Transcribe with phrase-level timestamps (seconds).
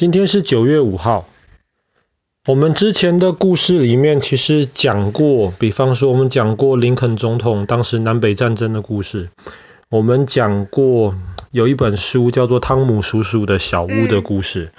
[0.00, 1.28] 今天是九月五号。
[2.46, 9.28] 我们之前的故事里面其实讲过，比方说我们讲过林肯总统当时南北战争的故事，
[9.90, 11.14] 我们讲过
[11.50, 14.72] 有一本书叫做《汤姆叔叔的小屋》的故事。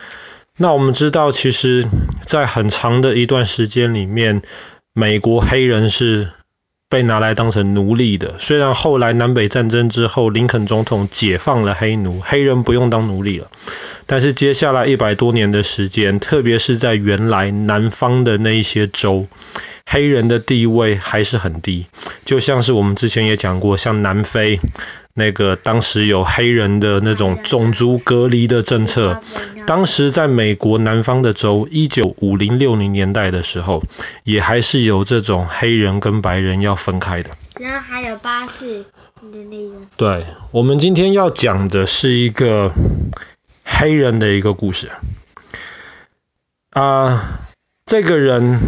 [0.57, 1.85] 那我们知道，其实，
[2.25, 4.41] 在很长的一段时间里面，
[4.91, 6.31] 美国黑人是
[6.91, 8.35] 被拿来当成奴隶的。
[8.37, 13.47] 虽然后来南北战争之后，林肯总统解放了黑奴，黑人不用当奴隶了。
[14.07, 19.27] 但是接下来一百多年的时间，特别是在原来南方的那一些州，
[19.85, 21.85] 黑人的地位还是很低。
[22.25, 24.59] 就像是我们之前也讲过，像南非
[25.13, 29.21] 那个当时有黑人的那种种族隔离的政策，
[29.71, 33.81] 当时在美国南方的州，一九五零六零年代的时候，
[34.25, 37.29] 也还是有这种黑人跟白人要分开的。
[37.57, 38.83] 然后还有巴士
[39.21, 39.75] 的那个。
[39.95, 42.73] 对，我们今天要讲的是一个。
[43.63, 44.89] 黑人的一个故事
[46.71, 47.21] 啊、呃，
[47.85, 48.59] 这个人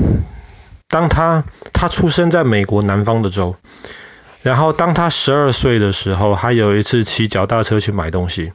[0.87, 3.57] 当他他出生在美国南方的州，
[4.41, 8.53] 然后当他十二岁的时候，他有一次骑脚踏车去买东西，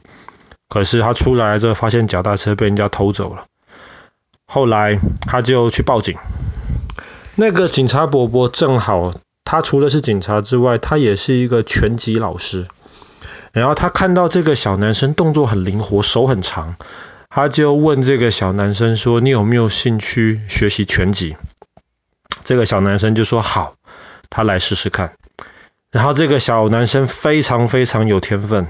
[0.69, 3.47] 可是他出来之后发现脚踏车被人家偷走了，
[4.45, 6.17] 后来他就去报警，
[7.35, 12.67] 那个警察伯伯正好他除了是警察之外，他也是一个拳击老师。
[13.51, 16.75] 然后他看到这个小男生动作很灵活，手很长，
[17.29, 21.35] 他就问这个小男生说：“你有没有兴趣学习拳击？”
[22.45, 23.73] 这个小男生就说：“好，
[24.29, 25.13] 他来试试看。”
[25.89, 28.67] 然后这个小男生非常非常有天分。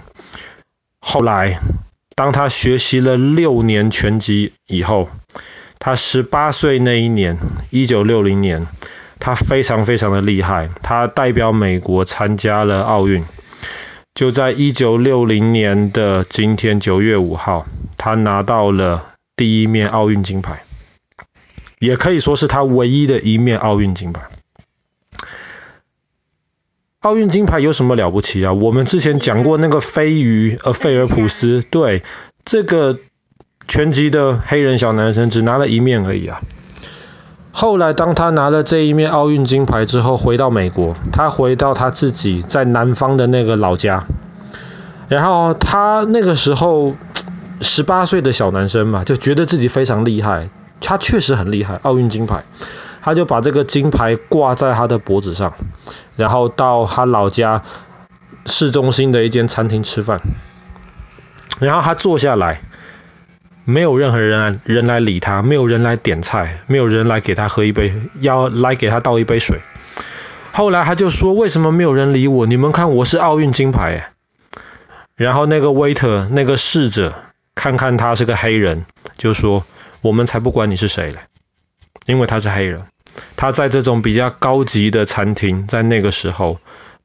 [1.02, 1.60] 后来，
[2.20, 5.08] 当他学习了六年拳击以后，
[5.80, 7.38] 他十八岁那一年，
[7.70, 8.68] 一九六零年，
[9.20, 13.24] 他非常非常的厉害，他代表美国参加了奥运。
[14.14, 20.64] 就在一九六零年的今天，九月五号，他拿到了第一面奥运金牌，
[21.80, 24.24] 也可以说是他唯一的一面奥运金牌。
[27.02, 28.52] 奥运金牌有什么了不起啊？
[28.52, 32.04] 我们之前讲过那个飞鱼，呃，费尔普斯，对，
[32.44, 32.98] 这个
[33.70, 36.42] 拳击的黑人小男生只拿了一面而已啊。
[37.54, 44.04] 后来，当他拿了这一面奥运金牌之后，回到美国，他回到他自己在南方的那个老家。
[45.08, 46.98] 然后他那个时候
[47.62, 50.50] 十八岁的小男生嘛，就觉得自己非常厉害。
[50.82, 52.44] 他确实很厉害，奥运金牌。
[53.02, 55.54] 他就把这个金牌挂在他的脖子上，
[56.20, 57.64] 然后到他老家
[58.46, 60.22] 市中心的一间餐厅吃饭。
[61.60, 62.62] 然后他坐下来。
[63.66, 69.62] 没有任何人来人来理他，没有人来点菜，没有人来给他喝一杯，要来给他倒一杯水。
[70.52, 72.48] 后来他就说：“为什么没有人理我？
[72.48, 74.10] 你们看我是奥运金牌。”
[75.16, 77.14] 然后那个 waiter 那个侍者
[77.54, 78.88] 看看他是个黑人，
[79.18, 79.64] 就说
[80.02, 81.20] ：“我们才不管你是谁嘞，
[82.08, 82.86] 因为他是黑人。
[83.36, 86.60] 他在这种比较高级的餐厅，在那个时候，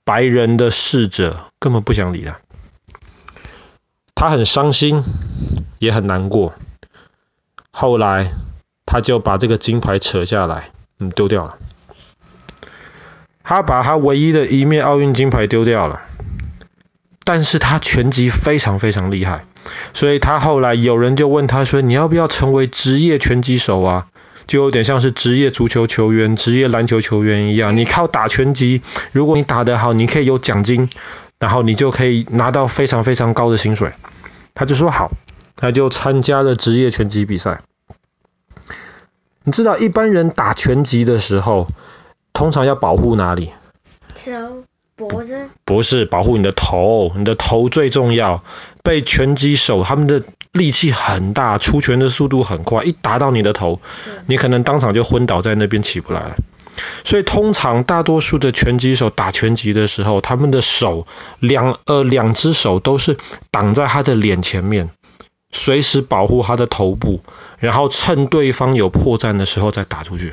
[0.04, 2.38] 白人的侍者根本不想理他。
[4.14, 5.02] 他很伤心。”
[5.80, 6.54] 也很难过。
[7.70, 8.32] 后来
[8.86, 11.58] 他就把这个金牌扯下来，嗯，丢掉了。
[13.42, 16.00] 他把他唯一的一面奥运金牌丢掉了。
[17.22, 19.44] 但是他拳击非常非常厉害，
[19.92, 24.06] 所以他后来有人就问他说：“你要不要成为职业拳击手啊？”
[24.46, 28.82] 就有点像是职业足球球员、职业篮球球员一样，你靠打拳击，
[29.12, 30.88] 如果你打得好，你可以有奖金，
[31.38, 33.92] 然后你就可以拿到非常非常高的薪水。
[34.54, 35.10] 他就说好。
[35.56, 37.62] 他就参加了职业拳击比赛。
[39.44, 41.68] 你知道一般人打拳击的时候，
[42.32, 43.50] 通常要保护哪里？
[44.16, 44.64] 手、
[45.08, 45.48] 脖子？
[45.64, 48.42] 不是，保护你的头，你的头最重要。
[48.82, 50.22] 被拳击手他们的
[50.52, 53.80] 力气很大，出拳的速度很快，一打到你的头，
[54.26, 56.36] 你可能当场就昏倒在那边起不来了。
[57.04, 61.06] 所以通常大多数的拳击手打拳击的时候，他们的手
[61.40, 63.16] 两呃两只手都是
[63.50, 64.90] 挡在他的脸前面。
[65.50, 67.20] 随时保护他的头部，
[67.60, 70.32] 然后趁对方有破绽的时候再打出去。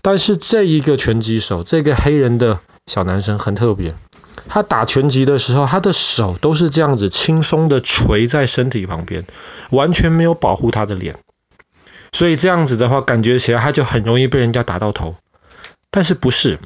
[0.00, 3.94] 但是这一个拳击手，这个黑人的小男生很特别，
[4.48, 9.24] 他打拳击的时候，他的手都是这样子轻松的垂在身体旁边，
[9.70, 11.16] 完全没有保护他的脸。
[12.12, 15.16] 所以这样子的话，感觉起来他就很容易被人家打到头。
[15.90, 16.60] 但是不是？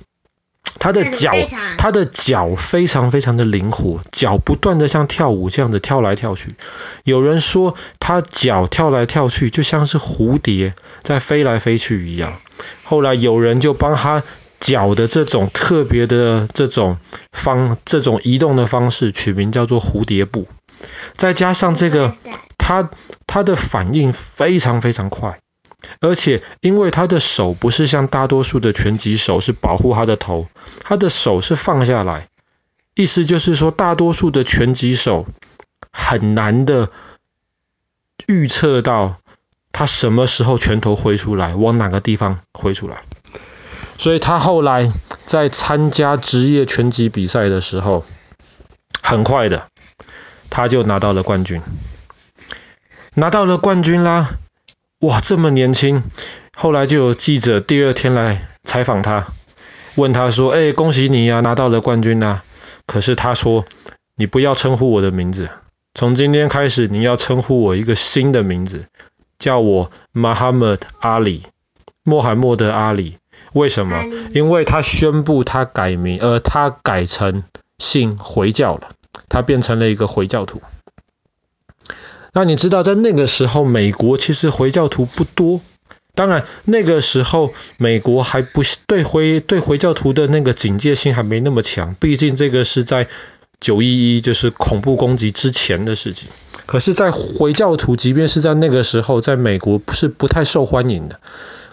[0.78, 1.32] 他的脚，
[1.78, 6.54] 他的脚非常非常的灵活，脚不断的像跳舞这样子跳来跳去。
[7.02, 12.34] 有人说他脚跳来跳去就像是蝴蝶在飞来飞去一样。
[12.84, 14.22] 后来有人就帮他
[14.60, 16.98] 脚的这种特别的这种
[17.32, 20.46] 方这种移动的方式取名叫做蝴蝶步。
[21.16, 22.14] 再加上这个
[22.56, 22.90] 他
[23.26, 25.40] 他的反应非常非常快，
[26.00, 30.46] 而且因为他的手不是像大多数的拳击手是保护他的头，
[30.82, 32.28] 他的手是放下来，
[32.94, 35.26] 意思就是说大多数的拳击手
[35.92, 36.90] 很难的
[38.26, 39.18] 预测到
[39.72, 43.02] 他什么时候拳头挥出来，往哪个地方挥出来，
[44.00, 44.90] 所以他后来
[45.26, 48.02] 在参加职业拳击比赛的时候，
[49.02, 49.68] 很快的
[50.48, 51.60] 他就拿到了冠军。
[53.12, 54.38] 拿到了冠军啦！
[55.00, 56.02] 哇，这么年轻。
[56.56, 59.26] 后来就有记者第二天来采访他，
[59.96, 62.42] 问他说：“哎，恭喜你呀，拿到了冠军啦！”
[62.88, 63.66] 可是他说
[64.16, 65.50] ：“你不要称呼我的名字，
[65.92, 68.86] 从今天开始你要称呼我一个新的名字，
[69.38, 71.42] 叫我 Muhammad Ali，
[72.02, 73.18] 穆罕默德阿里。
[73.52, 74.04] 为什么？
[74.32, 77.44] 因为他宣布他改名，呃，他改成
[77.78, 78.90] 信回教了，
[79.28, 80.62] 他变成了一个回教徒。”
[82.32, 85.60] 那你知道，在那个时候，美国其实回教徒不多。
[86.14, 91.96] 当然，那个时候美国还不对回对回教徒的那个警戒性还没那么强。
[91.98, 93.08] 毕竟这个是在
[93.58, 96.28] 九一一就是恐怖攻击之前的事情。
[96.66, 101.20] 可是，在回教徒，即便是在那个时候，在美国是不太受欢迎的。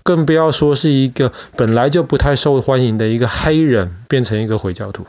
[0.08, 5.06] 更不要说是一个本来就不太受欢迎的一个黑人变成一个回教徒。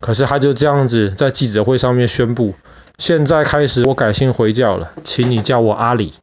[0.00, 2.54] 可是他就这样子在记者会上面宣布。
[2.96, 6.14] 现在开始，我改信回教了，请你叫我阿里。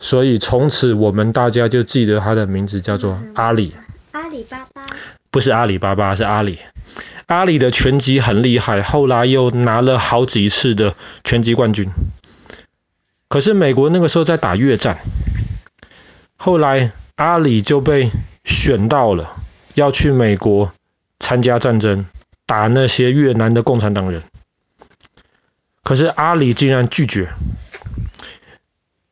[0.00, 3.76] 所以从此我们大家就记得他的名字叫做阿里。
[4.10, 4.84] 阿里巴巴？
[5.30, 6.58] 不是阿里巴巴，是阿里。
[7.26, 11.90] 阿里的拳击很厉害，后来又拿了好几次的拳击冠军。
[13.28, 14.98] 可是美国那个时候在打越战，
[16.44, 18.10] 后来阿里就被
[18.44, 19.36] 选到了，
[19.74, 20.72] 要去美国
[21.20, 22.06] 参加战争，
[22.46, 24.24] 打那些越南的共产党人。
[25.84, 27.30] 可是阿里竟然拒绝，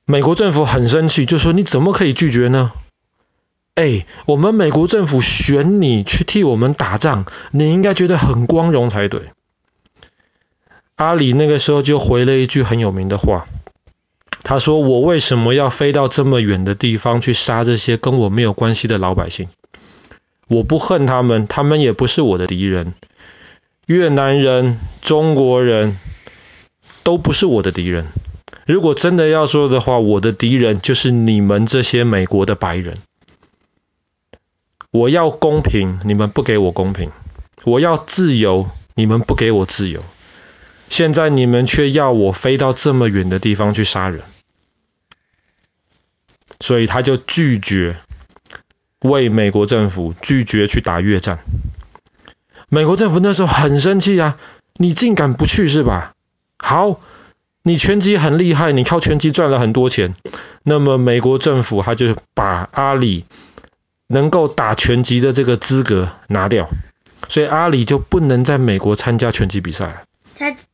[0.06, 2.73] 美国政府很生气，就说你怎么可以拒绝呢？
[3.77, 9.31] 哎，我们美国政府选你去替我们打仗，你应该觉得很光荣才对。
[10.97, 13.47] 阿里那个时候就回了一句很有名的话，
[14.50, 19.49] 他说：“我为什么要飞到这么远的地方去杀这些跟我没有关系的老百姓？
[20.49, 22.94] 我不恨他们，他们也不是我的敌人。
[23.87, 25.97] 越南人、中国人。”
[27.05, 28.08] 都不是我的敌人。
[28.67, 32.96] 如果真的要说的话，我的敌人就是你们这些美国的白人。
[34.91, 37.11] 我要公平，你们不给我公平；
[37.64, 40.03] 我要自由，你们不给我自由。
[40.88, 44.23] 现在你们却要我飞到这么远的地方去杀人，
[46.60, 47.96] 所以他就拒绝
[49.00, 51.40] 为美国政府拒绝去打越战。
[52.68, 54.36] 美国政府那时候很生气啊，
[54.74, 56.14] 你竟敢不去是吧？
[56.58, 57.00] 好，
[57.62, 60.14] 你拳击很厉害，你靠拳击赚了很多钱。
[60.62, 63.24] 那么美国政府他就把阿里
[64.06, 66.68] 能够打拳击的这个资格拿掉，
[67.28, 70.02] 所以阿里就不能在美国参加拳击比赛了。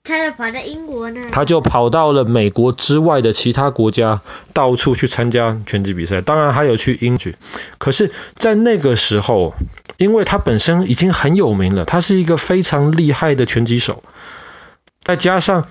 [0.07, 1.21] 他就跑到英国呢？
[1.33, 4.21] 他就跑到了美国之外的其他国家，
[4.53, 6.21] 到处去参加拳击比赛。
[6.21, 7.33] 当然还有去英国，
[7.79, 9.55] 可是，在那个时候，
[9.97, 14.03] 因为他本身已经很有名了，他是一个非常厉害的拳击手。
[15.03, 15.67] 再加上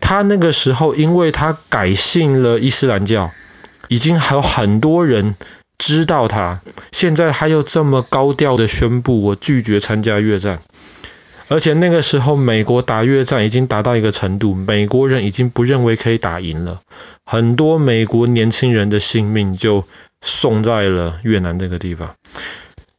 [0.00, 3.30] 他那个时候，因为他改信了伊斯兰教，
[3.88, 5.36] 已经还有很多人
[5.78, 6.60] 知道他。
[6.92, 10.60] 现在他又这么高调的宣布，我拒绝参加越战。
[11.48, 16.80] 而且那个时候，美国打越战已经达到一个程度，美国人已经不认为可以打赢了，
[17.26, 19.84] 很多美国年轻人的性命就
[20.20, 22.14] 送在了越南这个地方。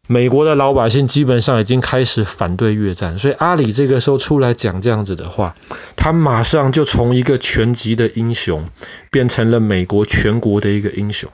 [0.05, 5.55] 美国的老百姓基本上已经开始反对越战，所以阿里这个时候出来讲这样子的话，
[5.95, 8.67] 他马上就从一个拳击的英雄
[9.11, 11.31] 变成了美国全国的一个英雄，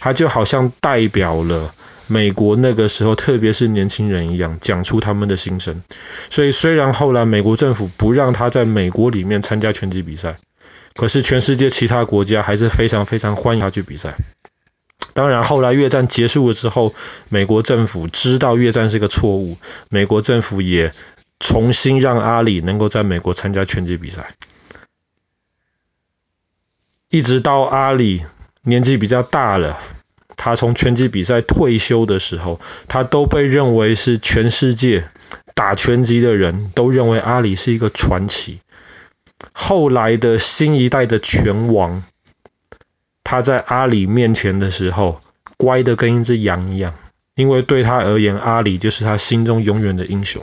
[0.00, 1.72] 他就好像代表了
[2.10, 5.82] 美国那个时候，特别是年轻人一样，讲出他们的心声。
[6.28, 10.38] 所以虽然后来美国政府不让他在美国里面参加拳击比赛，
[10.96, 14.16] 可是全世界其他国家还是非常非常欢迎他去比赛。
[15.14, 16.94] 当然，后来越战结束了之后，
[17.28, 19.56] 美国政府知道越战是个错误，
[19.88, 20.92] 美国政府也
[21.38, 24.34] 重新让阿里能够在美国参加拳击比赛。
[27.08, 28.24] 一直到阿里
[28.62, 29.78] 年纪比较大了，
[30.42, 35.04] 他从拳击比赛退休的时候，他都被认为是全世界
[35.54, 38.60] 打拳击的人都认为阿里是一个传奇。
[39.52, 42.02] 后来的新一代的拳王。
[43.22, 45.20] 他在阿里面前的时候，
[45.56, 46.94] 乖的跟一只羊一样，
[47.36, 50.42] 因为对他而言，阿里就是他心中永远的英雄。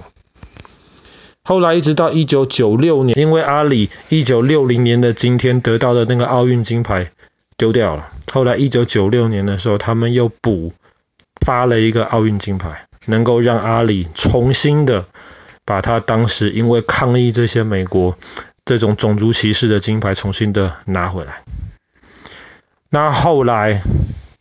[1.44, 7.12] 后来一直到一九九六年，因为阿里一九六零年的今天得到的那个奥运金牌
[7.58, 10.74] 丢掉了，后来一九九六年的时候，他们又补
[11.46, 15.06] 发了一个奥运金牌，能够让阿里重新的
[15.66, 18.18] 把他当时因为抗议这些美国
[18.66, 21.44] 这种种族歧视的金牌重新的拿回来。
[22.90, 23.82] 那后来。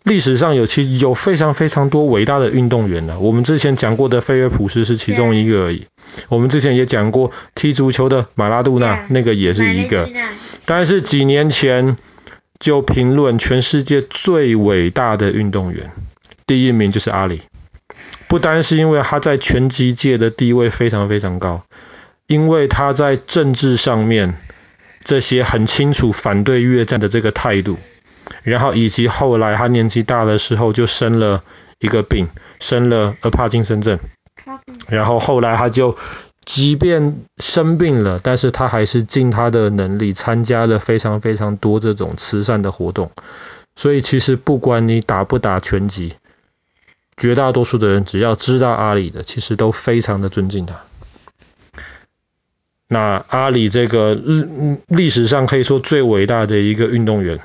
[0.08, 5.88] 历史上有其有非常非常多伟大的运动员呢、啊，我们之前讲过的菲尔普斯是其中一个而已。
[6.28, 10.08] 我们之前也讲过踢足球的马拉杜纳，那个也是一个。
[10.64, 11.96] 但是几年前
[12.58, 15.92] 就评论全世界最伟大的运动员，
[16.46, 17.42] 第一名就是阿里。
[18.28, 21.62] 不单是因为他在拳击界的地位非常非常高，
[22.26, 24.36] 因为他在政治上面
[25.04, 27.78] 这些很清楚反对越战的这个态度。
[28.42, 31.44] 然后以及后来他年纪大的时候就生了
[31.78, 32.26] 一个病，
[32.58, 34.00] 生了呃帕金森症。
[34.88, 35.96] 然后后来他就
[36.46, 43.10] 即便生病了，但是他还是尽他的能力参加了非常非常多这种慈善的活动。
[43.74, 46.14] 所以其实不管你打不打拳击，
[47.18, 50.80] 绝大多数的人只要知道阿里的，其实都非常的尊敬他。
[52.88, 57.40] 那阿里这个历历史上可以说最伟大的一个运动员。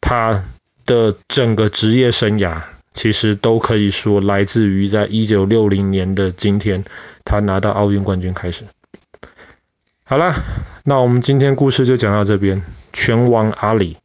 [0.00, 0.44] 他
[0.84, 2.62] 的整个职业生涯，
[2.96, 6.82] 其实都可以说来自于在一九六零年的今天，
[7.24, 8.64] 他拿到奥运冠军开始。
[10.02, 10.32] 好了，
[10.82, 12.62] 那我们今天故事就讲到这边，
[12.94, 13.98] 拳王阿里。